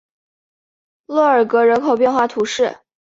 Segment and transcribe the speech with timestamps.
[1.05, 2.79] 洛尔格人口变化图示